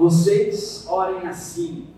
Vocês 0.00 0.86
orem 0.88 1.28
assim: 1.28 1.88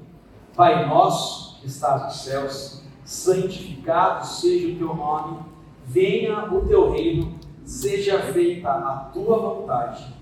Pai 0.57 0.89
nosso 0.89 1.61
que 1.61 1.69
estás 1.69 2.03
nos 2.03 2.17
céus, 2.17 2.83
santificado 3.05 4.27
seja 4.27 4.73
o 4.73 4.77
teu 4.77 4.93
nome, 4.93 5.39
venha 5.87 6.53
o 6.53 6.67
teu 6.67 6.91
reino, 6.91 7.39
seja 7.65 8.19
feita 8.19 8.73
a 8.73 8.97
tua 9.13 9.39
vontade, 9.39 10.13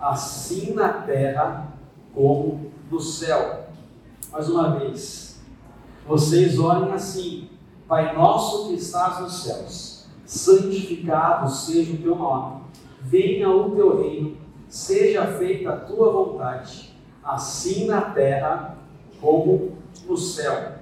assim 0.00 0.74
na 0.74 0.88
terra 0.88 1.78
como 2.12 2.72
no 2.90 2.98
céu. 2.98 3.68
Mais 4.32 4.50
uma 4.50 4.76
vez, 4.76 5.40
vocês 6.08 6.58
orem 6.58 6.90
assim: 6.90 7.50
Pai 7.86 8.16
nosso 8.16 8.66
que 8.66 8.74
estás 8.74 9.20
nos 9.20 9.44
céus, 9.44 10.08
santificado 10.26 11.48
seja 11.48 11.92
o 11.92 11.98
teu 11.98 12.16
nome, 12.16 12.62
venha 13.00 13.48
o 13.48 13.70
teu 13.76 14.02
reino, 14.02 14.36
seja 14.66 15.24
feita 15.38 15.70
a 15.70 15.76
tua 15.76 16.10
vontade, 16.10 16.97
assim 17.22 17.86
na 17.86 18.00
terra 18.00 18.76
como 19.20 19.76
no 20.06 20.16
céu. 20.16 20.78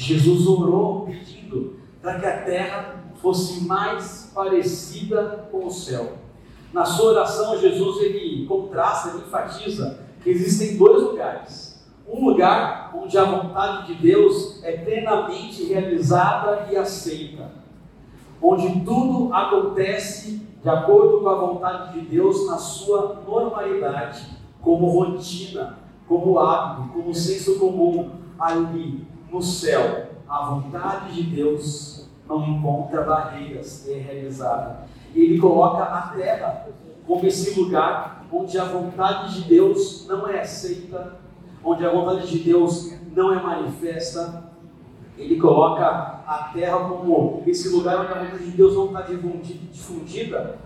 Jesus 0.00 0.46
orou 0.46 1.04
pedindo 1.04 1.76
para 2.00 2.18
que 2.18 2.26
a 2.26 2.42
terra 2.42 3.04
fosse 3.20 3.64
mais 3.64 4.32
parecida 4.34 5.48
com 5.52 5.66
o 5.66 5.70
céu. 5.70 6.14
Na 6.72 6.84
sua 6.84 7.10
oração, 7.10 7.58
Jesus 7.58 8.00
ele 8.00 8.46
contrasta, 8.46 9.10
ele 9.10 9.26
enfatiza 9.26 10.00
que 10.22 10.30
existem 10.30 10.78
dois 10.78 11.02
lugares. 11.02 11.84
Um 12.08 12.24
lugar 12.30 12.92
onde 12.94 13.16
a 13.18 13.24
vontade 13.24 13.88
de 13.88 14.02
Deus 14.02 14.62
é 14.64 14.72
plenamente 14.72 15.64
realizada 15.64 16.68
e 16.70 16.76
aceita, 16.76 17.52
onde 18.42 18.80
tudo 18.80 19.32
acontece 19.32 20.46
de 20.62 20.68
acordo 20.68 21.20
com 21.20 21.28
a 21.28 21.34
vontade 21.34 22.00
de 22.00 22.06
Deus 22.06 22.46
na 22.46 22.56
sua 22.56 23.22
normalidade, 23.26 24.26
como 24.60 24.88
rotina, 24.88 25.78
como 26.08 26.38
hábito, 26.38 26.88
como 26.94 27.14
senso 27.14 27.58
comum 27.58 28.10
ali 28.38 29.06
no 29.30 29.42
céu, 29.42 30.08
a 30.28 30.46
vontade 30.46 31.14
de 31.14 31.22
Deus 31.34 32.08
não 32.28 32.46
encontra 32.46 33.02
barreiras, 33.02 33.88
é 33.88 33.94
realizada. 33.94 34.88
Ele 35.14 35.38
coloca 35.38 35.82
a 35.82 36.02
terra 36.16 36.68
como 37.06 37.26
esse 37.26 37.58
lugar 37.58 38.24
onde 38.32 38.58
a 38.58 38.64
vontade 38.64 39.34
de 39.34 39.48
Deus 39.48 40.06
não 40.06 40.28
é 40.28 40.40
aceita, 40.40 41.16
onde 41.64 41.84
a 41.84 41.90
vontade 41.90 42.28
de 42.28 42.38
Deus 42.38 42.94
não 43.14 43.32
é 43.32 43.42
manifesta. 43.42 44.44
Ele 45.18 45.38
coloca 45.38 45.84
a 45.84 46.50
terra 46.54 46.78
como 46.88 47.42
esse 47.46 47.68
lugar 47.70 48.00
onde 48.00 48.12
a 48.12 48.22
vontade 48.22 48.44
de 48.44 48.56
Deus 48.56 48.74
não 48.74 48.86
está 48.86 49.02
difundida, 49.02 50.58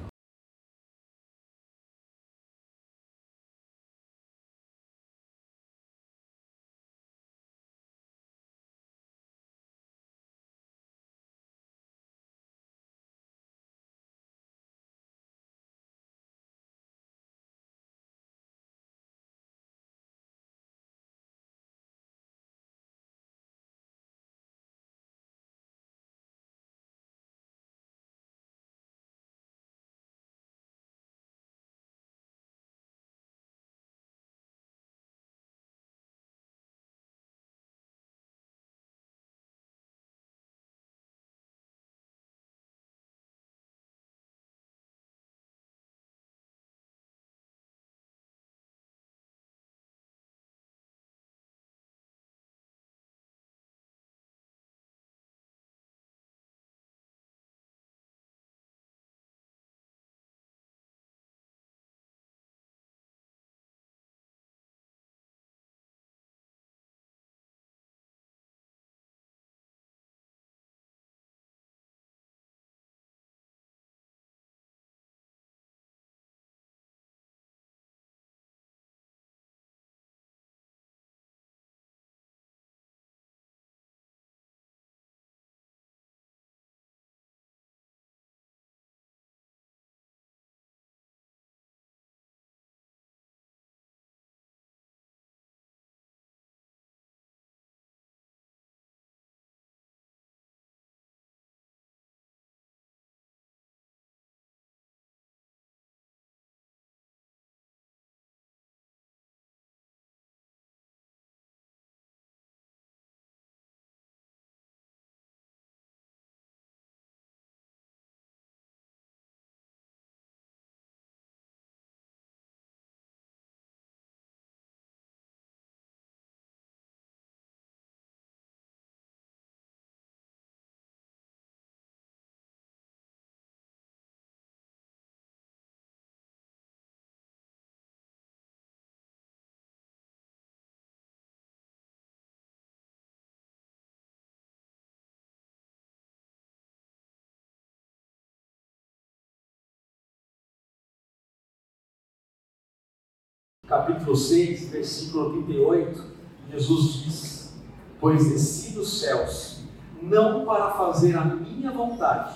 capítulo 153.67 154.15
6, 154.15 154.69
versículo 154.69 155.33
38, 155.45 156.05
Jesus 156.53 156.93
diz: 157.05 157.55
Pois 158.01 158.29
desci 158.29 158.75
dos 158.75 159.01
céus, 159.01 159.61
não 160.03 160.45
para 160.45 160.71
fazer 160.73 161.17
a 161.17 161.25
minha 161.25 161.71
vontade, 161.71 162.35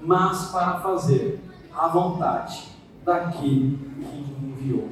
mas 0.00 0.50
para 0.50 0.80
fazer 0.80 1.40
a 1.72 1.88
vontade 1.88 2.68
daquele 3.04 3.78
que 3.78 4.36
me 4.38 4.52
enviou. 4.52 4.88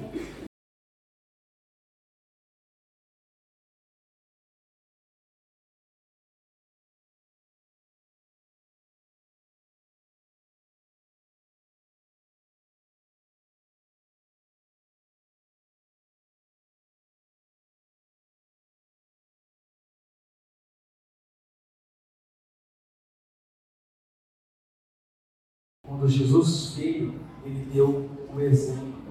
Quando 25.98 26.12
Jesus 26.12 26.74
veio, 26.76 27.12
ele 27.44 27.68
deu 27.74 28.08
o 28.32 28.40
exemplo. 28.40 29.02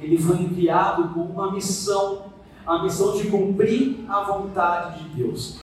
Ele 0.00 0.16
foi 0.16 0.36
enviado 0.36 1.08
com 1.08 1.22
uma 1.22 1.50
missão, 1.50 2.26
a 2.64 2.84
missão 2.84 3.16
de 3.16 3.28
cumprir 3.28 4.04
a 4.08 4.22
vontade 4.22 5.02
de 5.02 5.24
Deus. 5.24 5.58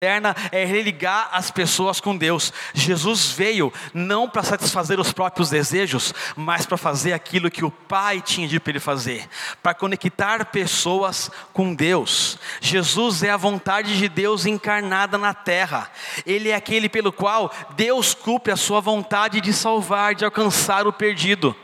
Eterna 0.00 0.32
é 0.52 0.64
religar 0.64 1.28
as 1.32 1.50
pessoas 1.50 1.98
com 1.98 2.16
Deus. 2.16 2.52
Jesus 2.72 3.32
veio 3.32 3.72
não 3.92 4.28
para 4.28 4.44
satisfazer 4.44 5.00
os 5.00 5.12
próprios 5.12 5.50
desejos, 5.50 6.14
mas 6.36 6.64
para 6.64 6.76
fazer 6.76 7.12
aquilo 7.12 7.50
que 7.50 7.64
o 7.64 7.70
Pai 7.70 8.20
tinha 8.20 8.46
dito 8.46 8.62
para 8.62 8.70
ele 8.70 8.78
fazer, 8.78 9.28
para 9.60 9.74
conectar 9.74 10.44
pessoas 10.52 11.28
com 11.52 11.74
Deus. 11.74 12.38
Jesus 12.60 13.24
é 13.24 13.30
a 13.30 13.36
vontade 13.36 13.98
de 13.98 14.08
Deus 14.08 14.46
encarnada 14.46 15.18
na 15.18 15.34
terra. 15.34 15.90
Ele 16.24 16.50
é 16.50 16.54
aquele 16.54 16.88
pelo 16.88 17.10
qual 17.10 17.52
Deus 17.74 18.14
cumpre 18.14 18.52
a 18.52 18.56
sua 18.56 18.80
vontade 18.80 19.40
de 19.40 19.52
salvar, 19.52 20.14
de 20.14 20.24
alcançar 20.24 20.86
o 20.86 20.92
perdido. 20.92 21.56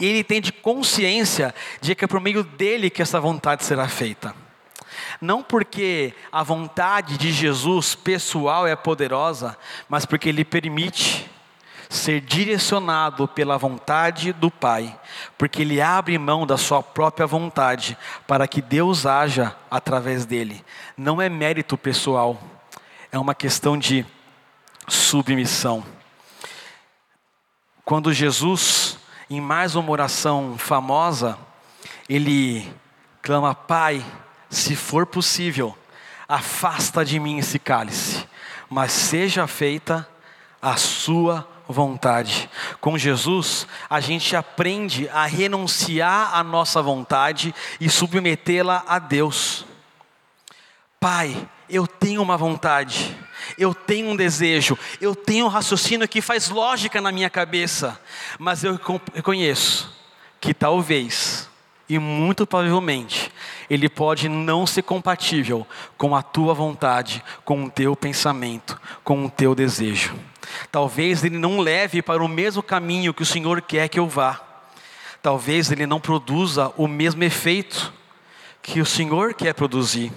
E 0.00 0.06
ele 0.06 0.24
tem 0.24 0.40
de 0.40 0.50
consciência 0.50 1.54
de 1.82 1.94
que 1.94 2.06
é 2.06 2.08
por 2.08 2.22
meio 2.22 2.42
dele 2.42 2.88
que 2.88 3.02
essa 3.02 3.20
vontade 3.20 3.64
será 3.64 3.86
feita 3.86 4.45
não 5.20 5.42
porque 5.42 6.14
a 6.30 6.42
vontade 6.42 7.16
de 7.16 7.32
Jesus 7.32 7.94
pessoal 7.94 8.66
é 8.66 8.76
poderosa, 8.76 9.56
mas 9.88 10.04
porque 10.04 10.28
Ele 10.28 10.44
permite 10.44 11.30
ser 11.88 12.20
direcionado 12.20 13.28
pela 13.28 13.56
vontade 13.56 14.32
do 14.32 14.50
Pai, 14.50 14.98
porque 15.38 15.62
Ele 15.62 15.80
abre 15.80 16.18
mão 16.18 16.46
da 16.46 16.56
sua 16.56 16.82
própria 16.82 17.26
vontade 17.26 17.96
para 18.26 18.46
que 18.48 18.60
Deus 18.60 19.06
haja 19.06 19.54
através 19.70 20.26
dele. 20.26 20.64
Não 20.96 21.20
é 21.20 21.28
mérito 21.28 21.76
pessoal, 21.76 22.38
é 23.10 23.18
uma 23.18 23.34
questão 23.34 23.78
de 23.78 24.04
submissão. 24.88 25.84
Quando 27.84 28.12
Jesus, 28.12 28.98
em 29.30 29.40
mais 29.40 29.76
uma 29.76 29.90
oração 29.90 30.56
famosa, 30.58 31.38
ele 32.08 32.68
clama: 33.22 33.54
Pai, 33.54 34.04
se 34.50 34.76
for 34.76 35.06
possível, 35.06 35.76
afasta 36.28 37.04
de 37.04 37.18
mim 37.18 37.38
esse 37.38 37.58
cálice, 37.58 38.26
mas 38.68 38.92
seja 38.92 39.46
feita 39.46 40.08
a 40.60 40.76
sua 40.76 41.46
vontade. 41.68 42.48
Com 42.80 42.96
Jesus, 42.96 43.66
a 43.88 44.00
gente 44.00 44.34
aprende 44.36 45.08
a 45.08 45.26
renunciar 45.26 46.34
à 46.34 46.42
nossa 46.42 46.80
vontade 46.82 47.54
e 47.80 47.88
submetê-la 47.88 48.84
a 48.86 48.98
Deus. 48.98 49.64
Pai, 51.00 51.48
eu 51.68 51.86
tenho 51.86 52.22
uma 52.22 52.36
vontade, 52.36 53.16
eu 53.58 53.74
tenho 53.74 54.08
um 54.08 54.16
desejo, 54.16 54.78
eu 55.00 55.14
tenho 55.14 55.46
um 55.46 55.48
raciocínio 55.48 56.08
que 56.08 56.20
faz 56.20 56.48
lógica 56.48 57.00
na 57.00 57.12
minha 57.12 57.30
cabeça, 57.30 58.00
mas 58.38 58.64
eu 58.64 58.78
reconheço 59.14 59.94
que 60.40 60.54
talvez, 60.54 61.48
e 61.88 61.98
muito 61.98 62.46
provavelmente, 62.46 63.25
ele 63.68 63.88
pode 63.88 64.28
não 64.28 64.66
ser 64.66 64.82
compatível 64.82 65.66
com 65.96 66.14
a 66.14 66.22
tua 66.22 66.54
vontade, 66.54 67.22
com 67.44 67.64
o 67.64 67.70
teu 67.70 67.96
pensamento, 67.96 68.80
com 69.02 69.24
o 69.24 69.30
teu 69.30 69.54
desejo. 69.54 70.14
Talvez 70.70 71.24
ele 71.24 71.38
não 71.38 71.60
leve 71.60 72.02
para 72.02 72.22
o 72.22 72.28
mesmo 72.28 72.62
caminho 72.62 73.14
que 73.14 73.22
o 73.22 73.26
Senhor 73.26 73.60
quer 73.60 73.88
que 73.88 73.98
eu 73.98 74.08
vá. 74.08 74.40
Talvez 75.20 75.70
ele 75.72 75.86
não 75.86 76.00
produza 76.00 76.72
o 76.76 76.86
mesmo 76.86 77.24
efeito 77.24 77.92
que 78.62 78.80
o 78.80 78.86
Senhor 78.86 79.34
quer 79.34 79.54
produzir. 79.54 80.12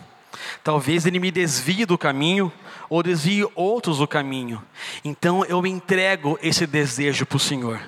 Talvez 0.63 1.05
ele 1.05 1.19
me 1.19 1.31
desvie 1.31 1.85
do 1.85 1.97
caminho 1.97 2.51
ou 2.89 3.03
desvie 3.03 3.47
outros 3.55 3.99
do 3.99 4.07
caminho. 4.07 4.61
Então 5.03 5.45
eu 5.45 5.65
entrego 5.65 6.37
esse 6.41 6.65
desejo 6.65 7.25
para 7.25 7.37
o 7.37 7.39
Senhor. 7.39 7.79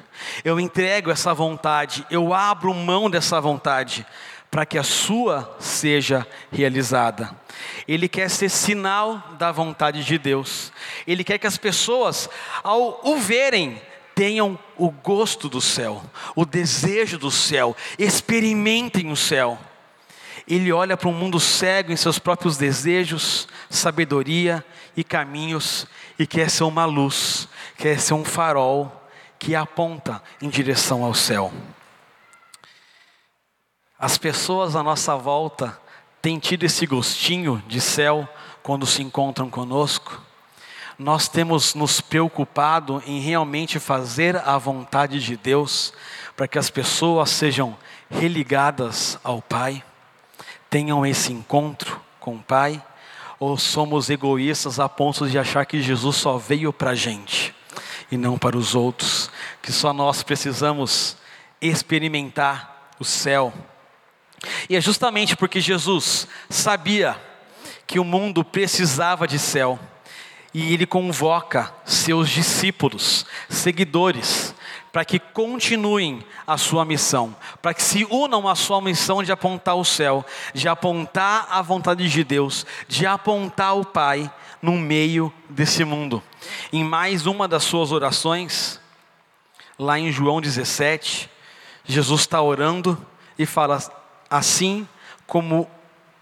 Eu 0.44 0.60
entrego 0.60 1.10
essa 1.10 1.34
vontade, 1.34 2.06
eu 2.10 2.34
abro 2.34 2.74
mão 2.74 3.10
dessa 3.10 3.41
vontade 3.41 4.06
para 4.51 4.65
que 4.65 4.77
a 4.77 4.84
sua 4.84 5.55
seja 5.62 6.27
realizada. 6.51 7.34
Ele 7.88 8.10
quer 8.10 8.29
ser 8.29 8.50
sinal 8.50 9.36
da 9.39 9.50
vontade 9.50 10.03
de 10.03 10.17
Deus. 10.17 10.74
Ele 11.08 11.24
quer 11.24 11.38
que 11.38 11.48
as 11.48 11.58
pessoas, 11.58 12.29
ao 12.62 13.00
o 13.01 13.15
verem, 13.15 13.81
tenham 14.13 14.60
o 14.77 14.91
gosto 14.91 15.48
do 15.48 15.62
céu, 15.62 16.03
o 16.36 16.46
desejo 16.46 17.17
do 17.17 17.31
céu, 17.31 17.75
experimentem 17.98 19.10
o 19.10 19.15
céu. 19.15 19.58
Ele 20.46 20.70
olha 20.72 20.98
para 20.98 21.08
um 21.08 21.13
mundo 21.13 21.39
cego 21.39 21.93
em 21.93 21.96
seus 21.96 22.20
próprios 22.20 22.58
desejos, 22.58 23.48
sabedoria 23.70 24.65
e 24.98 25.03
caminhos 25.03 25.88
e 26.20 26.27
quer 26.27 26.50
ser 26.50 26.65
uma 26.65 26.84
luz, 26.84 27.48
quer 27.77 28.01
ser 28.01 28.15
um 28.15 28.25
farol 28.25 28.91
que 29.39 29.55
aponta 29.55 30.22
em 30.41 30.50
direção 30.50 31.05
ao 31.05 31.13
céu. 31.13 31.53
As 34.01 34.17
pessoas 34.17 34.75
à 34.75 34.81
nossa 34.81 35.15
volta 35.15 35.79
têm 36.24 36.39
tido 36.39 36.63
esse 36.63 36.88
gostinho 36.88 37.63
de 37.67 37.79
céu 37.79 38.27
quando 38.63 38.84
se 38.88 39.03
encontram 39.03 39.48
conosco. 39.48 40.20
Nós 40.98 41.27
temos 41.27 41.75
nos 41.75 42.01
preocupado 42.01 43.03
em 43.05 43.20
realmente 43.20 43.77
fazer 43.77 44.38
a 44.38 44.58
vontade 44.58 45.20
de 45.20 45.38
Deus 45.38 45.93
para 46.36 46.48
que 46.48 46.58
as 46.58 46.67
pessoas 46.67 47.29
sejam 47.29 47.77
religadas 48.10 49.20
ao 49.24 49.39
Pai, 49.39 49.84
tenham 50.67 51.05
esse 51.05 51.31
encontro 51.31 52.01
com 52.20 52.38
o 52.38 52.41
Pai, 52.41 52.84
ou 53.39 53.55
somos 53.55 54.10
egoístas 54.10 54.79
a 54.79 54.89
ponto 54.89 55.29
de 55.29 55.38
achar 55.38 55.63
que 55.63 55.79
Jesus 55.79 56.15
só 56.15 56.39
veio 56.39 56.74
para 56.74 56.91
a 56.91 56.96
gente 56.96 57.53
e 58.12 58.17
não 58.17 58.36
para 58.36 58.58
os 58.58 58.74
outros, 58.74 59.29
que 59.62 59.72
só 59.72 59.93
nós 59.93 60.24
precisamos 60.24 61.17
experimentar 61.62 62.89
o 63.00 63.05
céu 63.05 63.53
e 64.70 64.76
é 64.76 64.82
justamente 64.82 65.36
porque 65.36 65.60
Jesus 65.60 66.28
sabia 66.50 67.20
que 67.86 68.00
o 68.00 68.04
mundo 68.04 68.44
precisava 68.44 69.28
de 69.28 69.38
céu, 69.38 69.80
e 70.54 70.74
ele 70.74 70.86
convoca 70.86 71.74
seus 71.86 72.30
discípulos, 72.30 73.26
seguidores, 73.50 74.54
para 74.92 75.06
que 75.06 75.18
continuem 75.18 76.26
a 76.46 76.58
sua 76.58 76.84
missão, 76.84 77.34
para 77.62 77.74
que 77.74 77.82
se 77.82 78.06
unam 78.10 78.48
à 78.48 78.56
sua 78.56 78.82
missão 78.82 79.24
de 79.24 79.32
apontar 79.32 79.76
o 79.76 79.86
céu, 79.86 80.26
de 80.54 80.68
apontar 80.68 81.48
a 81.50 81.62
vontade 81.62 82.10
de 82.10 82.24
Deus, 82.24 82.66
de 82.88 83.06
apontar 83.06 83.78
o 83.78 83.86
Pai 83.86 84.30
no 84.62 84.74
meio 84.74 85.34
desse 85.50 85.86
mundo. 85.86 86.22
Em 86.74 86.84
mais 86.84 87.26
uma 87.26 87.48
das 87.48 87.64
suas 87.64 87.94
orações, 87.94 88.82
lá 89.80 89.98
em 89.98 90.12
João 90.12 90.42
17, 90.42 91.30
Jesus 91.86 92.22
está 92.22 92.42
orando 92.42 92.98
e 93.40 93.46
fala: 93.46 93.80
Assim 94.32 94.88
como 95.28 95.70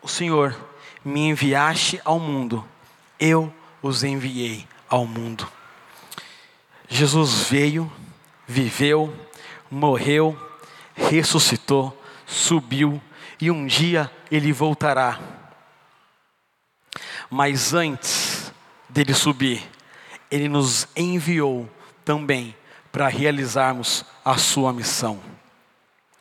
o 0.01 0.07
Senhor 0.07 0.57
me 1.05 1.27
enviaste 1.27 2.01
ao 2.03 2.19
mundo, 2.19 2.67
eu 3.19 3.53
os 3.83 4.03
enviei 4.03 4.67
ao 4.89 5.05
mundo. 5.05 5.47
Jesus 6.87 7.43
veio, 7.47 7.91
viveu, 8.47 9.15
morreu, 9.69 10.35
ressuscitou, 10.95 11.95
subiu 12.25 12.99
e 13.39 13.51
um 13.51 13.67
dia 13.67 14.11
ele 14.31 14.51
voltará. 14.51 15.19
Mas 17.29 17.75
antes 17.75 18.51
dele 18.89 19.13
subir, 19.13 19.61
ele 20.31 20.49
nos 20.49 20.87
enviou 20.95 21.69
também 22.03 22.55
para 22.91 23.07
realizarmos 23.07 24.03
a 24.25 24.35
sua 24.35 24.73
missão. 24.73 25.38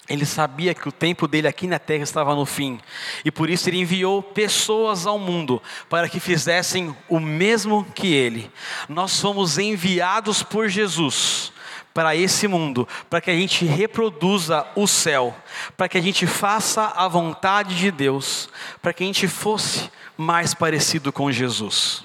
Ele 0.08 0.24
sabia 0.24 0.74
que 0.74 0.88
o 0.88 0.92
tempo 0.92 1.28
dele 1.28 1.46
aqui 1.46 1.66
na 1.66 1.78
terra 1.78 2.02
estava 2.02 2.34
no 2.34 2.46
fim, 2.46 2.80
e 3.24 3.30
por 3.30 3.50
isso 3.50 3.68
ele 3.68 3.80
enviou 3.80 4.22
pessoas 4.22 5.06
ao 5.06 5.18
mundo 5.18 5.62
para 5.88 6.08
que 6.08 6.18
fizessem 6.18 6.96
o 7.08 7.20
mesmo 7.20 7.84
que 7.94 8.14
ele. 8.14 8.50
Nós 8.88 9.20
fomos 9.20 9.58
enviados 9.58 10.42
por 10.42 10.68
Jesus 10.68 11.52
para 11.92 12.14
esse 12.14 12.46
mundo, 12.46 12.86
para 13.10 13.20
que 13.20 13.30
a 13.30 13.34
gente 13.34 13.64
reproduza 13.64 14.64
o 14.76 14.86
céu, 14.86 15.36
para 15.76 15.88
que 15.88 15.98
a 15.98 16.00
gente 16.00 16.26
faça 16.26 16.92
a 16.94 17.08
vontade 17.08 17.76
de 17.76 17.90
Deus, 17.90 18.48
para 18.80 18.92
que 18.92 19.02
a 19.02 19.06
gente 19.06 19.26
fosse 19.26 19.90
mais 20.16 20.54
parecido 20.54 21.12
com 21.12 21.30
Jesus. 21.32 22.04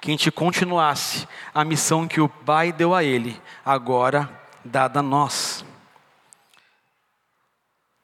Que 0.00 0.10
a 0.10 0.12
gente 0.12 0.30
continuasse 0.30 1.28
a 1.54 1.64
missão 1.64 2.08
que 2.08 2.20
o 2.20 2.28
Pai 2.28 2.72
deu 2.72 2.94
a 2.94 3.04
ele, 3.04 3.38
agora 3.64 4.30
dada 4.64 5.00
a 5.00 5.02
nós. 5.02 5.57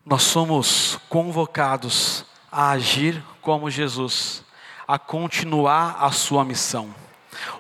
Nós 0.07 0.23
somos 0.23 0.99
convocados 1.09 2.27
a 2.53 2.71
agir 2.71 3.23
como 3.41 3.71
Jesus, 3.71 4.45
a 4.87 4.99
continuar 4.99 5.97
a 5.99 6.11
sua 6.11 6.45
missão. 6.45 6.95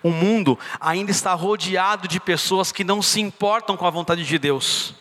O 0.02 0.10
mundo 0.10 0.58
ainda 0.78 1.10
está 1.10 1.32
rodeado 1.32 2.06
de 2.06 2.20
pessoas 2.20 2.70
que 2.70 2.84
não 2.84 3.00
se 3.00 3.18
importam 3.18 3.78
com 3.78 3.86
a 3.86 3.90
vontade 3.90 4.24
de 4.24 4.38
Deus, 4.38 4.94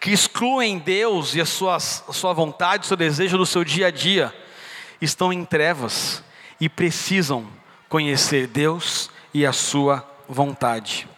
que 0.00 0.10
excluem 0.10 0.78
Deus 0.78 1.36
e 1.36 1.40
a 1.40 1.46
sua, 1.46 1.76
a 1.76 1.78
sua 1.78 2.32
vontade, 2.32 2.84
o 2.84 2.88
seu 2.88 2.96
desejo 2.96 3.38
do 3.38 3.46
seu 3.46 3.62
dia 3.62 3.86
a 3.86 3.90
dia, 3.90 4.34
estão 5.00 5.32
em 5.32 5.44
trevas 5.44 6.22
e 6.60 6.68
precisam 6.68 7.46
conhecer 7.88 8.48
Deus 8.48 9.08
e 9.32 9.46
a 9.46 9.52
sua 9.52 10.04
vontade. 10.28 11.08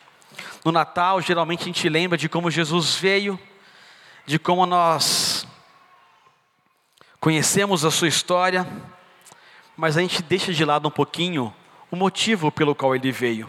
No 0.62 0.71
Natal, 0.71 1.23
geralmente 1.23 1.62
a 1.62 1.66
gente 1.66 1.88
lembra 1.88 2.18
de 2.18 2.28
como 2.28 2.50
Jesus 2.50 2.97
veio, 2.97 3.38
de 4.26 4.38
como 4.38 4.64
nós 4.66 5.34
conhecemos 7.25 7.87
a 7.87 7.90
sua 7.90 8.07
história, 8.07 8.69
mas 9.75 9.97
a 9.97 10.02
gente 10.02 10.23
deixa 10.23 10.52
de 10.52 10.62
lado 10.62 10.88
um 10.88 10.90
pouquinho 10.90 11.54
o 11.90 11.97
motivo 11.97 12.52
pelo 12.52 12.75
qual 12.75 12.95
ele 12.95 13.11
veio. 13.11 13.49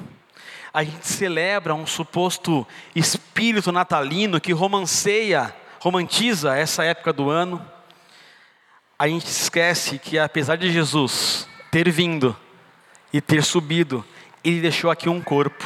A 0.74 0.82
gente 0.82 1.06
celebra 1.06 1.76
um 1.76 1.86
suposto 1.86 2.66
espírito 2.96 3.74
natalino 3.74 4.40
que 4.40 4.54
romanceia, 4.54 5.54
romantiza 5.82 6.56
essa 6.56 6.86
época 6.86 7.12
do 7.12 7.30
ano. 7.30 7.62
A 8.98 9.10
gente 9.10 9.26
esquece 9.26 10.00
que 10.00 10.18
apesar 10.18 10.56
de 10.56 10.72
Jesus 10.72 11.46
ter 11.70 11.92
vindo 11.92 12.34
e 13.12 13.20
ter 13.20 13.44
subido, 13.44 14.06
ele 14.42 14.62
deixou 14.62 14.90
aqui 14.90 15.10
um 15.10 15.22
corpo, 15.22 15.66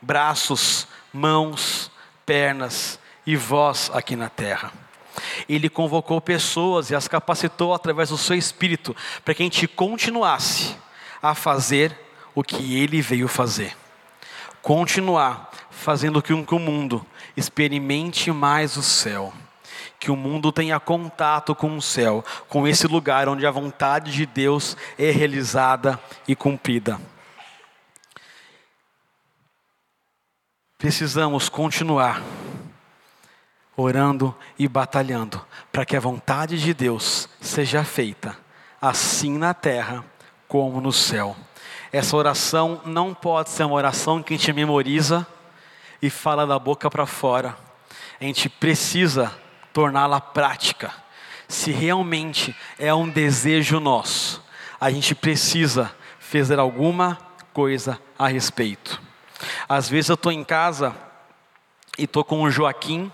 braços, 0.00 0.88
mãos, 1.12 1.90
pernas 2.24 2.98
e 3.26 3.36
voz 3.36 3.90
aqui 3.92 4.16
na 4.16 4.30
terra. 4.30 4.87
Ele 5.48 5.68
convocou 5.68 6.20
pessoas 6.20 6.90
e 6.90 6.94
as 6.94 7.08
capacitou 7.08 7.74
através 7.74 8.10
do 8.10 8.18
seu 8.18 8.36
espírito 8.36 8.94
para 9.24 9.34
que 9.34 9.42
a 9.42 9.46
gente 9.46 9.66
continuasse 9.66 10.76
a 11.22 11.34
fazer 11.34 11.96
o 12.34 12.42
que 12.42 12.78
ele 12.78 13.00
veio 13.00 13.28
fazer. 13.28 13.76
Continuar 14.62 15.50
fazendo 15.70 16.22
com 16.22 16.44
que 16.44 16.54
o 16.54 16.58
mundo 16.58 17.04
experimente 17.36 18.30
mais 18.30 18.76
o 18.76 18.82
céu. 18.82 19.32
Que 20.00 20.10
o 20.10 20.16
mundo 20.16 20.52
tenha 20.52 20.78
contato 20.78 21.54
com 21.54 21.76
o 21.76 21.82
céu, 21.82 22.24
com 22.48 22.66
esse 22.66 22.86
lugar 22.86 23.28
onde 23.28 23.46
a 23.46 23.50
vontade 23.50 24.12
de 24.12 24.26
Deus 24.26 24.76
é 24.98 25.10
realizada 25.10 25.98
e 26.26 26.36
cumprida. 26.36 27.00
Precisamos 30.78 31.48
continuar 31.48 32.22
orando 33.80 34.34
e 34.58 34.66
batalhando 34.66 35.40
para 35.70 35.86
que 35.86 35.96
a 35.96 36.00
vontade 36.00 36.60
de 36.60 36.74
Deus 36.74 37.28
seja 37.40 37.84
feita, 37.84 38.36
assim 38.82 39.38
na 39.38 39.54
terra 39.54 40.04
como 40.48 40.80
no 40.80 40.92
céu. 40.92 41.36
Essa 41.92 42.16
oração 42.16 42.82
não 42.84 43.14
pode 43.14 43.50
ser 43.50 43.62
uma 43.62 43.76
oração 43.76 44.20
que 44.20 44.34
a 44.34 44.36
gente 44.36 44.52
memoriza 44.52 45.24
e 46.02 46.10
fala 46.10 46.44
da 46.44 46.58
boca 46.58 46.90
para 46.90 47.06
fora. 47.06 47.56
A 48.20 48.24
gente 48.24 48.48
precisa 48.48 49.32
torná-la 49.72 50.20
prática. 50.20 50.92
Se 51.46 51.70
realmente 51.70 52.54
é 52.80 52.92
um 52.92 53.08
desejo 53.08 53.78
nosso, 53.78 54.42
a 54.80 54.90
gente 54.90 55.14
precisa 55.14 55.94
fazer 56.18 56.58
alguma 56.58 57.16
coisa 57.52 57.96
a 58.18 58.26
respeito. 58.26 59.00
Às 59.68 59.88
vezes 59.88 60.08
eu 60.08 60.14
estou 60.14 60.32
em 60.32 60.42
casa 60.42 60.96
e 61.96 62.04
estou 62.04 62.24
com 62.24 62.42
o 62.42 62.50
Joaquim. 62.50 63.10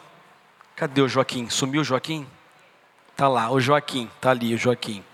Cadê 0.76 1.00
o 1.00 1.08
Joaquim? 1.08 1.48
Sumiu 1.48 1.82
o 1.82 1.84
Joaquim? 1.84 2.26
Tá 3.16 3.28
lá, 3.28 3.50
o 3.50 3.60
Joaquim, 3.60 4.10
tá 4.20 4.30
ali 4.30 4.54
o 4.54 4.58
Joaquim. 4.58 5.04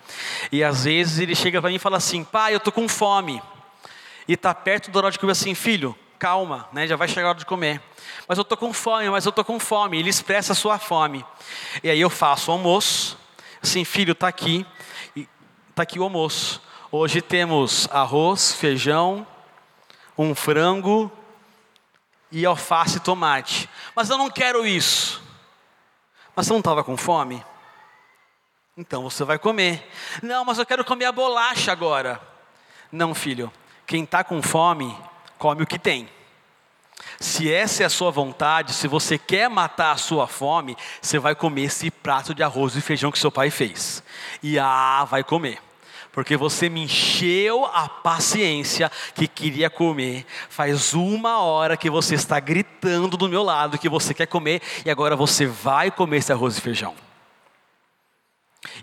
E 0.51 0.65
às 0.65 0.85
vezes 0.85 1.19
ele 1.19 1.35
chega 1.35 1.61
para 1.61 1.69
mim 1.69 1.77
e 1.77 1.79
fala 1.79 1.99
assim: 1.99 2.25
pai, 2.25 2.55
eu 2.55 2.57
estou 2.57 2.73
com 2.73 2.89
fome. 2.89 3.43
E 4.27 4.33
está 4.33 4.55
perto 4.55 4.91
do 4.91 4.99
hora 4.99 5.11
de 5.11 5.19
comer 5.19 5.33
assim, 5.33 5.55
filho, 5.55 5.95
calma, 6.19 6.69
né? 6.73 6.87
já 6.87 6.97
vai 6.97 7.09
chegar 7.09 7.27
a 7.27 7.31
hora 7.31 7.39
de 7.39 7.45
comer. 7.45 7.81
Mas 8.27 8.39
eu 8.39 8.43
estou 8.43 8.57
com 8.57 8.73
fome, 8.73 9.11
mas 9.11 9.27
eu 9.27 9.31
estou 9.31 9.45
com 9.45 9.59
fome. 9.59 9.99
Ele 9.99 10.09
expressa 10.09 10.53
a 10.53 10.57
sua 10.57 10.79
fome. 10.79 11.25
E 11.83 11.91
aí 11.91 12.01
eu 12.01 12.09
faço 12.09 12.51
o 12.51 12.55
almoço. 12.55 13.19
Assim, 13.63 13.85
filho, 13.85 14.13
está 14.13 14.29
aqui. 14.29 14.65
Está 15.69 15.83
aqui 15.83 15.99
o 15.99 16.03
almoço. 16.03 16.63
Hoje 16.91 17.21
temos 17.21 17.89
arroz, 17.91 18.53
feijão, 18.53 19.27
um 20.17 20.35
frango 20.35 21.11
e 22.33 22.47
alface 22.47 22.97
e 22.97 23.01
tomate. 23.01 23.69
Mas 23.95 24.09
eu 24.09 24.17
não 24.17 24.31
quero 24.31 24.67
isso. 24.67 25.30
Mas 26.41 26.47
você 26.47 26.55
não 26.55 26.61
estava 26.61 26.83
com 26.83 26.97
fome? 26.97 27.45
Então 28.75 29.03
você 29.03 29.25
vai 29.25 29.39
comer. 29.39 29.87
Não, 30.23 30.43
mas 30.43 30.57
eu 30.59 30.65
quero 30.65 30.83
comer 30.83 31.05
a 31.05 31.13
bolacha 31.13 31.71
agora. 31.71 32.19
Não, 32.91 33.15
filho. 33.15 33.53
Quem 33.87 34.05
está 34.05 34.25
com 34.25 34.41
fome, 34.41 34.97
come 35.37 35.65
o 35.65 35.67
que 35.67 35.79
tem. 35.79 36.09
Se 37.19 37.53
essa 37.53 37.83
é 37.83 37.87
a 37.87 37.91
sua 37.91 38.11
vontade, 38.11 38.73
se 38.73 38.89
você 38.89 39.19
quer 39.19 39.51
matar 39.51 39.93
a 39.93 39.99
sua 39.99 40.27
fome, 40.27 40.79
você 41.03 41.19
vai 41.19 41.35
comer 41.35 41.65
esse 41.65 41.91
prato 41.91 42.35
de 42.35 42.43
arroz 42.43 42.75
e 42.75 42.81
feijão 42.81 43.13
que 43.13 43.19
seu 43.19 43.31
pai 43.31 43.51
fez. 43.51 44.03
E 44.43 44.59
ah, 44.59 45.05
vai 45.05 45.23
comer. 45.23 45.61
Porque 46.13 46.37
você 46.37 46.69
me 46.69 46.83
encheu 46.83 47.65
a 47.65 47.89
paciência 47.89 48.91
que 49.15 49.29
queria 49.29 49.71
comer. 49.71 50.27
Faz 50.49 50.93
uma 50.93 51.39
hora 51.39 51.77
que 51.77 51.89
você 51.89 52.15
está 52.15 52.41
gritando 52.41 53.17
do 53.17 53.29
meu 53.29 53.43
lado 53.43 53.79
que 53.79 53.89
você 53.89 54.13
quer 54.13 54.27
comer 54.27 54.61
e 54.85 54.91
agora 54.91 55.15
você 55.15 55.47
vai 55.47 55.91
comer 55.91 56.19
esse 56.19 56.33
arroz 56.33 56.59
e 56.59 56.61
feijão. 56.61 56.95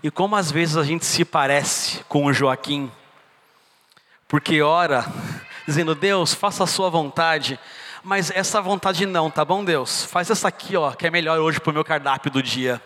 E 0.02 0.10
como 0.10 0.36
às 0.36 0.50
vezes 0.50 0.76
a 0.76 0.84
gente 0.84 1.04
se 1.04 1.24
parece 1.24 2.02
com 2.04 2.24
o 2.24 2.32
Joaquim, 2.32 2.90
porque 4.26 4.62
ora 4.62 5.04
dizendo, 5.66 5.94
Deus, 5.94 6.32
faça 6.32 6.64
a 6.64 6.66
sua 6.66 6.88
vontade, 6.88 7.60
mas 8.02 8.30
essa 8.30 8.60
vontade 8.60 9.04
não, 9.04 9.30
tá 9.30 9.44
bom, 9.44 9.62
Deus? 9.62 10.04
Faz 10.04 10.30
essa 10.30 10.48
aqui, 10.48 10.76
ó, 10.76 10.92
que 10.92 11.06
é 11.06 11.10
melhor 11.10 11.38
hoje 11.38 11.60
para 11.60 11.70
o 11.70 11.74
meu 11.74 11.84
cardápio 11.84 12.30
do 12.30 12.42
dia. 12.42 12.80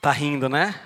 Tá 0.00 0.10
rindo, 0.10 0.48
né? 0.48 0.78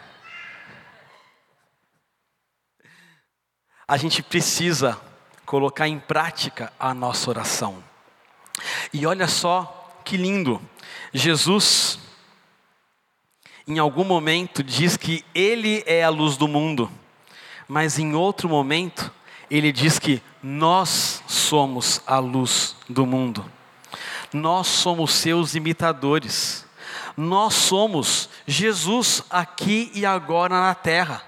A 3.86 3.96
gente 3.96 4.22
precisa 4.22 5.00
colocar 5.44 5.86
em 5.88 5.98
prática 5.98 6.72
a 6.78 6.94
nossa 6.94 7.28
oração. 7.30 7.82
E 8.92 9.06
olha 9.06 9.28
só 9.28 10.00
que 10.04 10.16
lindo, 10.16 10.60
Jesus 11.12 11.98
em 13.66 13.78
algum 13.78 14.04
momento 14.04 14.62
diz 14.62 14.96
que 14.96 15.24
ele 15.34 15.82
é 15.86 16.04
a 16.04 16.10
luz 16.10 16.36
do 16.36 16.46
mundo, 16.46 16.90
mas 17.66 17.98
em 17.98 18.14
outro 18.14 18.46
momento 18.46 19.10
ele 19.50 19.72
diz 19.72 19.98
que 19.98 20.22
nós 20.42 21.22
somos 21.26 22.02
a 22.06 22.18
luz 22.18 22.76
do 22.88 23.06
mundo. 23.06 23.50
Nós 24.32 24.66
somos 24.66 25.14
seus 25.14 25.54
imitadores. 25.54 26.66
Nós 27.16 27.54
somos 27.54 28.28
Jesus 28.46 29.22
aqui 29.30 29.90
e 29.94 30.04
agora 30.04 30.60
na 30.60 30.74
terra. 30.74 31.22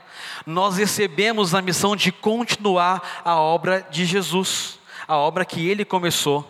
Nós 0.46 0.76
recebemos 0.76 1.56
a 1.56 1.60
missão 1.60 1.96
de 1.96 2.12
continuar 2.12 3.22
a 3.24 3.34
obra 3.34 3.84
de 3.90 4.06
Jesus, 4.06 4.78
a 5.08 5.16
obra 5.16 5.44
que 5.44 5.68
ele 5.68 5.84
começou, 5.84 6.48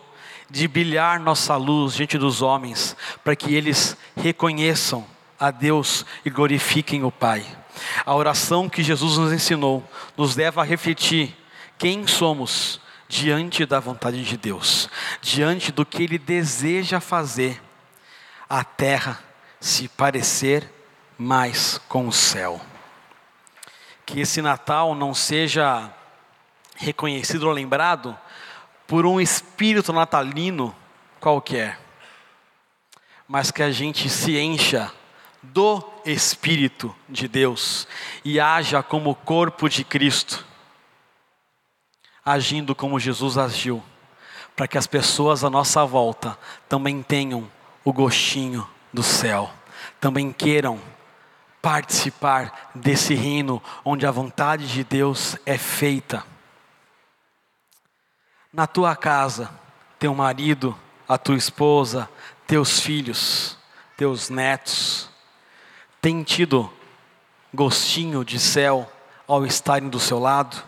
de 0.51 0.69
brilhar 0.69 1.19
nossa 1.19 1.57
luz 1.57 1.95
diante 1.95 2.19
dos 2.19 2.43
homens, 2.43 2.95
para 3.25 3.35
que 3.35 3.55
eles 3.55 3.97
reconheçam 4.15 5.07
a 5.41 5.51
Deus 5.51 6.05
e 6.27 6.31
glorifiquem 6.31 7.05
o 7.05 7.11
Pai. 7.11 7.45
A 8.05 8.15
oração 8.15 8.69
que 8.69 8.83
Jesus 8.83 9.17
nos 9.17 9.33
ensinou 9.33 9.83
nos 10.15 10.37
leva 10.37 10.61
a 10.61 10.65
refletir 10.65 11.35
quem 11.79 12.07
somos 12.07 12.81
diante 13.09 13.65
da 13.65 13.81
vontade 13.81 14.23
de 14.23 14.37
Deus, 14.37 14.91
diante 15.23 15.73
do 15.73 15.87
que 15.87 16.03
Ele 16.03 16.19
deseja 16.19 17.01
fazer, 17.01 17.63
a 18.49 18.63
terra 18.63 19.19
se 19.59 19.89
parecer 19.89 20.71
mais 21.19 21.81
com 21.89 22.07
o 22.07 22.13
céu. 22.13 22.61
Que 24.07 24.21
esse 24.21 24.41
Natal 24.41 24.95
não 24.95 25.13
seja 25.13 25.93
reconhecido 26.77 27.45
ou 27.45 27.53
lembrado 27.53 28.17
por 28.87 29.05
um 29.05 29.21
espírito 29.21 29.93
natalino 29.93 30.75
qualquer, 31.21 31.79
mas 33.27 33.51
que 33.51 33.63
a 33.63 33.71
gente 33.71 34.09
se 34.09 34.39
encha 34.39 34.93
do 35.43 35.83
Espírito 36.05 36.95
de 37.09 37.27
Deus 37.27 37.87
e 38.25 38.39
haja 38.39 38.83
como 38.83 39.15
corpo 39.15 39.69
de 39.69 39.85
Cristo, 39.85 40.47
agindo 42.25 42.75
como 42.75 43.01
Jesus 43.01 43.37
agiu, 43.37 43.83
para 44.55 44.69
que 44.69 44.79
as 44.79 44.87
pessoas 44.87 45.45
à 45.45 45.51
nossa 45.51 45.85
volta 45.85 46.39
também 46.69 47.03
tenham 47.03 47.51
o 47.85 47.93
gostinho 47.93 48.69
do 48.93 49.03
céu, 49.03 49.51
também 50.01 50.33
queiram 50.33 50.81
participar 51.67 52.71
desse 52.73 53.13
reino 53.13 53.61
onde 53.85 54.07
a 54.07 54.11
vontade 54.13 54.69
de 54.69 54.85
Deus 54.85 55.37
é 55.45 55.59
feita. 55.59 56.25
Na 58.53 58.69
tua 58.69 58.95
casa, 58.95 59.51
teu 59.99 60.15
marido, 60.15 60.79
a 61.09 61.19
tua 61.19 61.35
esposa, 61.35 62.09
teus 62.47 62.79
filhos, 62.79 63.59
teus 63.97 64.31
netos, 64.31 65.11
têm 66.01 66.23
tido 66.23 66.73
gostinho 67.53 68.25
de 68.25 68.39
céu 68.39 68.89
ao 69.27 69.45
estarem 69.45 69.89
do 69.89 69.99
seu 69.99 70.21
lado? 70.21 70.63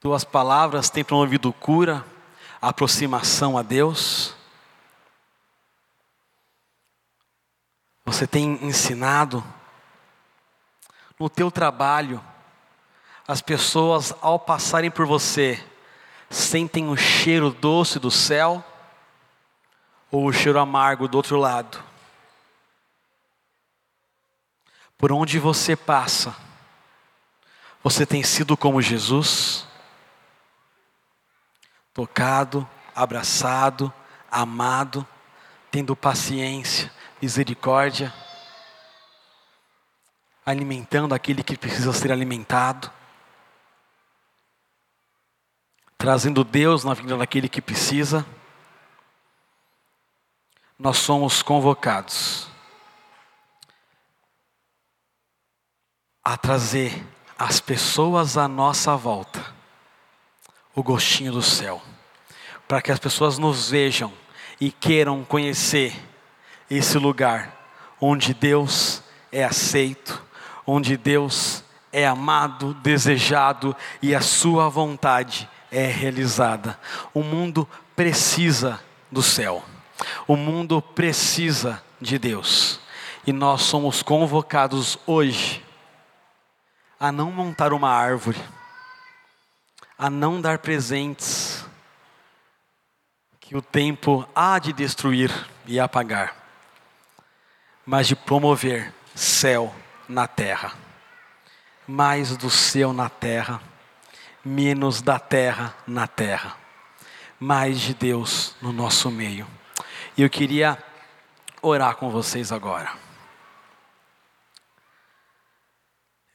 Tuas 0.00 0.22
palavras 0.22 0.90
têm 0.90 1.02
promovido 1.02 1.50
cura, 1.54 2.04
aproximação 2.60 3.56
a 3.56 3.62
Deus? 3.62 4.36
Você 8.06 8.24
tem 8.24 8.64
ensinado 8.64 9.44
no 11.18 11.28
teu 11.28 11.50
trabalho, 11.50 12.22
as 13.26 13.42
pessoas 13.42 14.14
ao 14.22 14.38
passarem 14.38 14.92
por 14.92 15.04
você, 15.04 15.62
sentem 16.30 16.88
o 16.88 16.96
cheiro 16.96 17.50
doce 17.50 17.98
do 17.98 18.08
céu 18.08 18.64
ou 20.08 20.26
o 20.26 20.32
cheiro 20.32 20.60
amargo 20.60 21.08
do 21.08 21.16
outro 21.16 21.36
lado? 21.36 21.82
Por 24.96 25.10
onde 25.10 25.40
você 25.40 25.74
passa, 25.74 26.34
você 27.82 28.06
tem 28.06 28.22
sido 28.22 28.56
como 28.56 28.80
Jesus? 28.80 29.66
Tocado, 31.92 32.68
abraçado, 32.94 33.92
amado, 34.30 35.04
tendo 35.72 35.96
paciência, 35.96 36.92
misericórdia, 37.20 38.12
alimentando 40.44 41.14
aquele 41.14 41.42
que 41.42 41.56
precisa 41.56 41.92
ser 41.92 42.12
alimentado, 42.12 42.90
trazendo 45.98 46.44
Deus 46.44 46.84
na 46.84 46.94
vida 46.94 47.16
daquele 47.16 47.48
que 47.48 47.60
precisa. 47.60 48.24
Nós 50.78 50.98
somos 50.98 51.42
convocados 51.42 52.48
a 56.22 56.36
trazer 56.36 57.04
as 57.38 57.60
pessoas 57.60 58.36
à 58.36 58.46
nossa 58.46 58.96
volta 58.96 59.54
o 60.74 60.82
gostinho 60.82 61.32
do 61.32 61.40
céu, 61.40 61.80
para 62.68 62.82
que 62.82 62.92
as 62.92 62.98
pessoas 62.98 63.38
nos 63.38 63.70
vejam 63.70 64.12
e 64.60 64.70
queiram 64.70 65.24
conhecer 65.24 65.96
esse 66.70 66.98
lugar 66.98 67.56
onde 68.00 68.34
Deus 68.34 69.02
é 69.30 69.44
aceito, 69.44 70.22
onde 70.66 70.96
Deus 70.96 71.64
é 71.92 72.06
amado, 72.06 72.74
desejado 72.74 73.74
e 74.02 74.14
a 74.14 74.20
sua 74.20 74.68
vontade 74.68 75.48
é 75.70 75.86
realizada. 75.86 76.78
O 77.14 77.22
mundo 77.22 77.68
precisa 77.94 78.80
do 79.10 79.22
céu. 79.22 79.64
O 80.26 80.36
mundo 80.36 80.82
precisa 80.82 81.82
de 82.00 82.18
Deus. 82.18 82.80
E 83.26 83.32
nós 83.32 83.62
somos 83.62 84.02
convocados 84.02 84.98
hoje 85.06 85.64
a 86.98 87.10
não 87.10 87.30
montar 87.30 87.72
uma 87.72 87.90
árvore, 87.90 88.40
a 89.98 90.08
não 90.08 90.40
dar 90.40 90.58
presentes 90.58 91.64
que 93.40 93.56
o 93.56 93.62
tempo 93.62 94.28
há 94.34 94.58
de 94.58 94.72
destruir 94.72 95.30
e 95.66 95.78
apagar 95.78 96.45
mas 97.86 98.08
de 98.08 98.16
promover 98.16 98.92
céu 99.14 99.72
na 100.08 100.26
terra. 100.26 100.74
Mais 101.86 102.36
do 102.36 102.50
céu 102.50 102.92
na 102.92 103.08
terra, 103.08 103.62
menos 104.44 105.00
da 105.00 105.20
terra 105.20 105.72
na 105.86 106.08
terra. 106.08 106.56
Mais 107.38 107.80
de 107.80 107.94
Deus 107.94 108.56
no 108.60 108.72
nosso 108.72 109.08
meio. 109.08 109.46
E 110.16 110.22
eu 110.22 110.28
queria 110.28 110.76
orar 111.62 111.94
com 111.96 112.10
vocês 112.10 112.50
agora. 112.50 112.90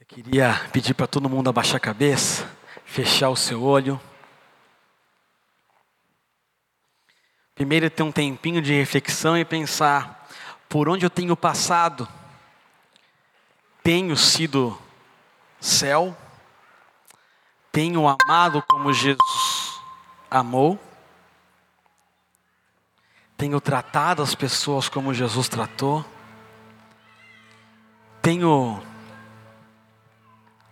Eu 0.00 0.06
queria 0.06 0.54
pedir 0.72 0.94
para 0.94 1.06
todo 1.06 1.28
mundo 1.28 1.50
abaixar 1.50 1.76
a 1.76 1.80
cabeça, 1.80 2.48
fechar 2.86 3.28
o 3.28 3.36
seu 3.36 3.62
olho. 3.62 4.00
Primeiro 7.54 7.90
ter 7.90 8.02
um 8.02 8.12
tempinho 8.12 8.62
de 8.62 8.72
reflexão 8.72 9.36
e 9.36 9.44
pensar 9.44 10.21
por 10.72 10.88
onde 10.88 11.04
eu 11.04 11.10
tenho 11.10 11.36
passado, 11.36 12.08
tenho 13.82 14.16
sido 14.16 14.80
céu, 15.60 16.16
tenho 17.70 18.08
amado 18.08 18.62
como 18.62 18.90
Jesus 18.90 19.78
amou, 20.30 20.80
tenho 23.36 23.60
tratado 23.60 24.22
as 24.22 24.34
pessoas 24.34 24.88
como 24.88 25.12
Jesus 25.12 25.46
tratou, 25.46 26.02
tenho 28.22 28.82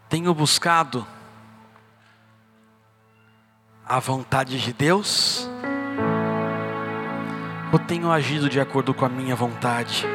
tenho 0.09 0.33
buscado 0.33 1.07
a 3.85 4.01
vontade 4.01 4.59
de 4.63 4.73
Deus 4.73 5.50
ou 7.73 7.79
tenho 7.79 8.11
agido 8.11 8.49
de 8.49 8.61
acordo 8.61 8.93
com 8.93 9.05
a 9.05 9.09
minha 9.09 9.35
vontade? 9.37 10.07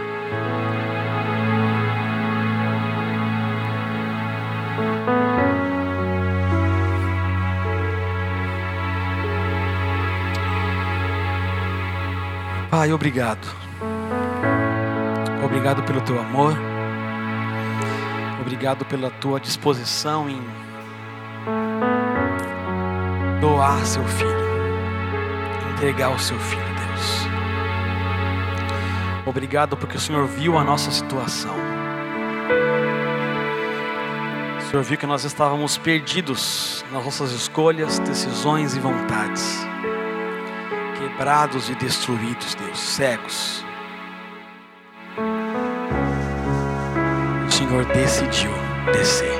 Pai, 12.69 12.91
obrigado. 12.91 13.47
Obrigado 15.43 15.83
pelo 15.83 16.01
teu 16.01 16.19
amor. 16.19 16.53
Obrigado 18.41 18.83
pela 18.85 19.09
tua 19.09 19.39
disposição 19.39 20.29
em 20.29 20.41
doar 23.39 23.85
seu 23.85 24.03
filho, 24.05 24.29
entregar 25.73 26.09
o 26.09 26.19
seu 26.19 26.37
filho. 26.39 26.65
Obrigado 29.25 29.75
porque 29.75 29.97
o 29.97 29.99
Senhor 29.99 30.27
viu 30.27 30.55
a 30.55 30.63
nossa 30.63 30.91
situação. 30.91 31.55
O 34.59 34.61
Senhor 34.69 34.83
viu 34.83 34.97
que 34.97 35.07
nós 35.07 35.23
estávamos 35.23 35.77
perdidos 35.79 36.85
nas 36.91 37.03
nossas 37.03 37.31
escolhas, 37.31 37.97
decisões 37.97 38.75
e 38.75 38.79
vontades, 38.79 39.65
quebrados 40.99 41.69
e 41.69 41.75
destruídos, 41.75 42.53
Deus, 42.53 42.79
cegos. 42.79 43.65
O 47.47 47.51
Senhor 47.51 47.85
decidiu 47.85 48.51
descer, 48.93 49.33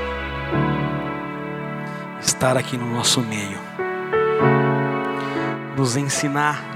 estar 2.22 2.58
aqui 2.58 2.76
no 2.76 2.92
nosso 2.92 3.22
meio, 3.22 3.60
nos 5.78 5.96
ensinar 5.96 6.75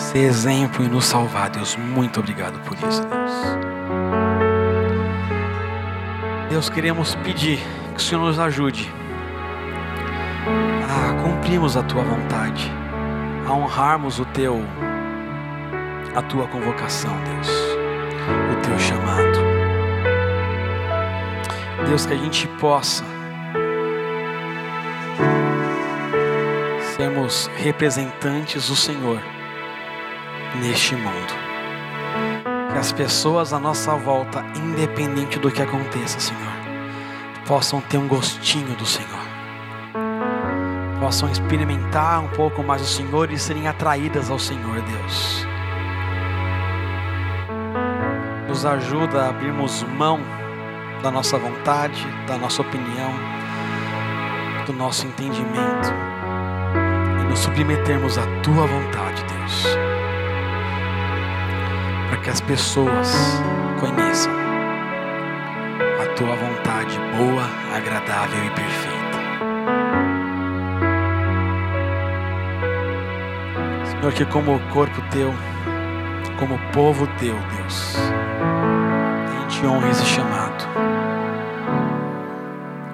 ser 0.00 0.20
exemplo 0.20 0.84
e 0.84 0.88
nos 0.88 1.04
salvar, 1.04 1.50
Deus. 1.50 1.76
Muito 1.76 2.20
obrigado 2.20 2.58
por 2.60 2.76
isso, 2.88 3.02
Deus. 3.02 3.32
Deus, 6.48 6.68
queremos 6.68 7.14
pedir 7.16 7.60
que 7.94 7.98
o 7.98 8.00
Senhor 8.00 8.22
nos 8.22 8.38
ajude 8.38 8.90
a 10.88 11.22
cumprirmos 11.22 11.76
a 11.76 11.82
tua 11.82 12.02
vontade, 12.02 12.70
a 13.46 13.52
honrarmos 13.52 14.18
o 14.18 14.24
teu 14.24 14.60
a 16.14 16.22
tua 16.22 16.48
convocação, 16.48 17.14
Deus, 17.24 17.48
o 17.48 18.66
teu 18.66 18.78
chamado. 18.80 19.38
Deus, 21.86 22.04
que 22.04 22.14
a 22.14 22.16
gente 22.16 22.48
possa 22.58 23.04
sermos 26.96 27.48
representantes 27.56 28.68
do 28.68 28.74
Senhor 28.74 29.22
neste 30.56 30.94
mundo. 30.96 31.32
Que 32.72 32.78
as 32.78 32.92
pessoas 32.92 33.52
à 33.52 33.58
nossa 33.58 33.94
volta, 33.96 34.44
independente 34.56 35.38
do 35.38 35.50
que 35.50 35.62
aconteça, 35.62 36.20
Senhor, 36.20 36.52
possam 37.46 37.80
ter 37.80 37.98
um 37.98 38.08
gostinho 38.08 38.74
do 38.76 38.86
Senhor. 38.86 39.20
Possam 41.00 41.30
experimentar 41.30 42.20
um 42.20 42.28
pouco 42.28 42.62
mais 42.62 42.82
o 42.82 42.86
Senhor 42.86 43.32
e 43.32 43.38
serem 43.38 43.66
atraídas 43.66 44.30
ao 44.30 44.38
Senhor, 44.38 44.80
Deus. 44.82 45.46
Nos 48.46 48.66
ajuda 48.66 49.22
a 49.22 49.28
abrirmos 49.30 49.82
mão 49.82 50.20
da 51.02 51.10
nossa 51.10 51.38
vontade, 51.38 52.06
da 52.26 52.36
nossa 52.36 52.62
opinião, 52.62 53.12
do 54.66 54.72
nosso 54.72 55.06
entendimento 55.06 55.92
e 57.20 57.24
nos 57.28 57.38
submetermos 57.40 58.18
à 58.18 58.26
tua 58.42 58.66
vontade, 58.66 59.24
Deus. 59.24 59.89
Para 62.10 62.18
que 62.18 62.30
as 62.30 62.40
pessoas 62.40 63.40
conheçam 63.78 64.32
a 66.02 66.06
tua 66.16 66.34
vontade 66.34 66.98
boa, 67.16 67.44
agradável 67.72 68.44
e 68.44 68.50
perfeita. 68.50 69.00
Senhor, 73.86 74.12
que 74.12 74.24
como 74.24 74.58
corpo 74.72 75.00
teu, 75.12 75.32
como 76.36 76.58
povo 76.72 77.06
teu, 77.18 77.36
Deus, 77.56 77.96
a 77.96 79.40
gente 79.42 79.64
honra 79.64 79.90
esse 79.90 80.04
chamado. 80.04 80.66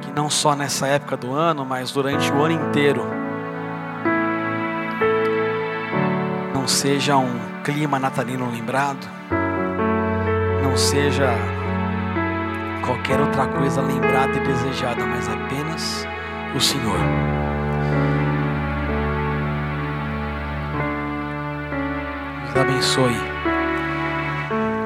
Que 0.03 0.13
não 0.13 0.29
só 0.29 0.55
nessa 0.55 0.89
época 0.89 1.17
do 1.17 1.33
ano, 1.33 1.65
mas 1.65 1.91
durante 1.91 2.31
o 2.31 2.43
ano 2.43 2.55
inteiro, 2.55 3.03
não 6.53 6.69
seja 6.69 7.17
um 7.17 7.56
clima 7.67 7.99
natalino 7.99 8.49
lembrado, 8.49 9.09
não 10.63 10.77
seja 10.77 11.29
qualquer 12.87 13.19
outra 13.21 13.49
coisa 13.49 13.81
lembrada 13.81 14.37
e 14.37 14.41
desejada, 14.41 15.05
mas 15.05 15.29
apenas 15.29 16.07
o 16.55 16.61
Senhor. 16.61 17.01
Nos 22.45 22.57
abençoe 22.57 23.19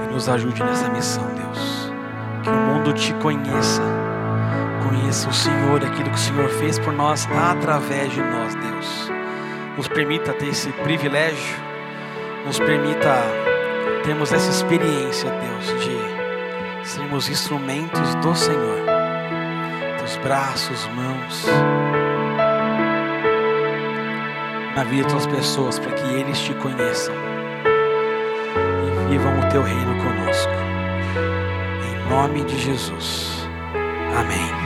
e 0.08 0.14
nos 0.14 0.26
ajude 0.30 0.62
nessa 0.62 0.88
missão, 0.88 1.28
Deus. 1.34 1.92
Que 2.42 2.48
o 2.48 2.54
mundo 2.54 2.94
te 2.94 3.12
conheça, 3.12 3.82
conheça 4.88 5.28
o 5.28 5.34
Senhor, 5.34 5.84
aquilo 5.84 6.08
que 6.08 6.16
o 6.16 6.18
Senhor 6.18 6.48
fez 6.48 6.78
por 6.78 6.94
nós 6.94 7.28
através 7.30 8.10
de 8.10 8.22
nós, 8.22 8.54
Deus. 8.54 9.12
Nos 9.76 9.86
permita 9.86 10.32
ter 10.32 10.48
esse 10.48 10.72
privilégio, 10.72 11.69
nos 12.50 12.58
permita 12.58 13.22
termos 14.02 14.32
essa 14.32 14.50
experiência, 14.50 15.30
Deus, 15.30 15.84
de 15.84 16.88
sermos 16.88 17.28
instrumentos 17.28 18.16
do 18.16 18.34
Senhor, 18.34 18.80
teus 19.98 20.16
braços, 20.16 20.84
mãos 20.88 21.46
na 24.74 24.82
vida 24.82 25.08
das 25.08 25.28
pessoas, 25.28 25.78
para 25.78 25.92
que 25.92 26.12
eles 26.12 26.40
te 26.40 26.52
conheçam 26.54 27.14
e 28.84 29.10
vivam 29.10 29.38
o 29.38 29.48
teu 29.50 29.62
reino 29.62 29.94
conosco. 30.02 30.52
Em 31.88 32.10
nome 32.10 32.42
de 32.42 32.58
Jesus. 32.58 33.48
Amém. 34.18 34.59